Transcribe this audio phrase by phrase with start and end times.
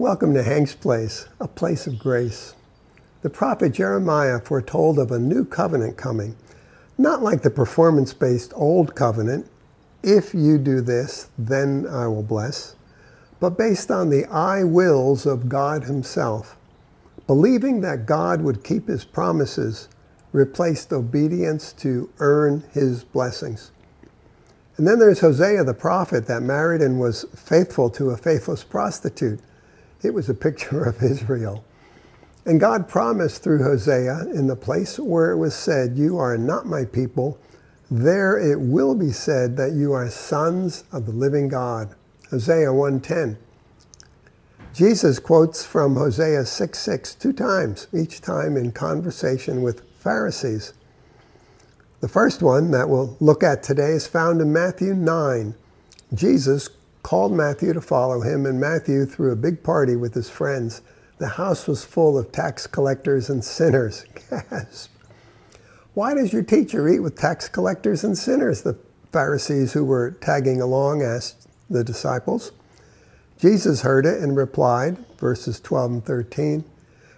[0.00, 2.54] Welcome to Hank's Place, a place of grace.
[3.22, 6.36] The prophet Jeremiah foretold of a new covenant coming,
[6.96, 9.50] not like the performance based old covenant,
[10.04, 12.76] if you do this, then I will bless,
[13.40, 16.56] but based on the I wills of God Himself.
[17.26, 19.88] Believing that God would keep His promises
[20.30, 23.72] replaced obedience to earn His blessings.
[24.76, 29.40] And then there's Hosea the prophet that married and was faithful to a faithless prostitute.
[30.02, 31.64] It was a picture of Israel.
[32.44, 36.66] And God promised through Hosea in the place where it was said, You are not
[36.66, 37.38] my people,
[37.90, 41.94] there it will be said that you are sons of the living God.
[42.30, 43.36] Hosea 1:10.
[44.74, 50.74] Jesus quotes from Hosea 6:6 two times, each time in conversation with Pharisees.
[52.00, 55.54] The first one that we'll look at today is found in Matthew 9.
[56.14, 56.68] Jesus
[57.08, 60.82] called Matthew to follow him, and Matthew threw a big party with his friends.
[61.16, 64.04] The house was full of tax collectors and sinners.
[64.30, 64.90] Gasp.
[65.94, 68.60] Why does your teacher eat with tax collectors and sinners?
[68.60, 68.76] The
[69.10, 72.52] Pharisees who were tagging along asked the disciples.
[73.38, 76.62] Jesus heard it and replied, verses 12 and 13,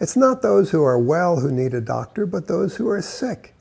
[0.00, 3.52] It's not those who are well who need a doctor, but those who are sick.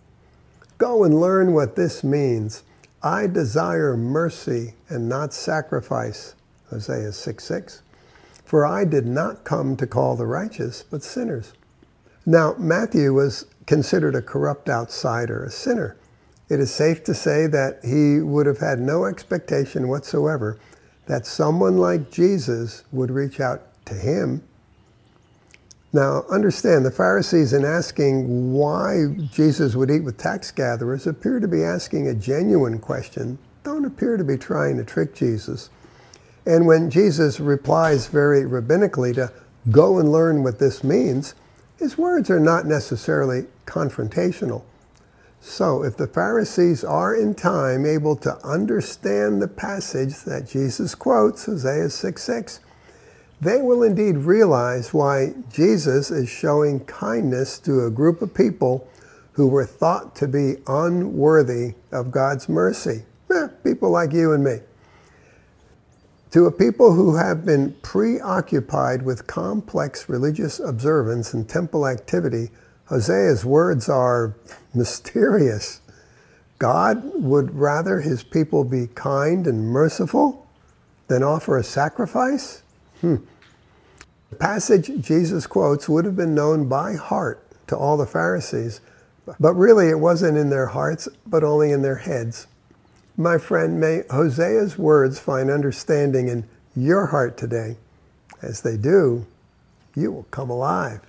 [0.78, 2.64] Go and learn what this means.
[3.04, 6.36] I desire mercy and not sacrifice.
[6.70, 7.82] Hosea 6 6.
[8.46, 11.54] For I did not come to call the righteous, but sinners.
[12.26, 15.98] Now, Matthew was considered a corrupt outsider, a sinner.
[16.50, 20.58] It is safe to say that he would have had no expectation whatsoever
[21.06, 24.44] that someone like Jesus would reach out to him
[25.96, 31.48] now, understand the Pharisees, in asking why Jesus would eat with tax gatherers, appear to
[31.48, 35.70] be asking a genuine question, don't appear to be trying to trick Jesus.
[36.48, 39.32] And when Jesus replies very rabbinically to
[39.70, 41.36] go and learn what this means,
[41.78, 44.64] his words are not necessarily confrontational.
[45.42, 51.46] So, if the Pharisees are in time able to understand the passage that Jesus quotes,
[51.46, 52.60] Hosea 6 6,
[53.44, 58.88] they will indeed realize why Jesus is showing kindness to a group of people
[59.34, 63.04] who were thought to be unworthy of God's mercy.
[63.34, 64.60] Eh, people like you and me.
[66.32, 72.50] To a people who have been preoccupied with complex religious observance and temple activity,
[72.86, 74.36] Hosea's words are
[74.74, 75.82] mysterious.
[76.60, 80.48] God would rather his people be kind and merciful
[81.08, 82.64] than offer a sacrifice?
[83.02, 83.18] Hmm.
[84.34, 88.82] The passage Jesus quotes would have been known by heart to all the Pharisees,
[89.40, 92.48] but really it wasn't in their hearts, but only in their heads.
[93.16, 96.46] My friend, may Hosea's words find understanding in
[96.76, 97.78] your heart today.
[98.42, 99.28] As they do,
[99.94, 101.02] you will come alive.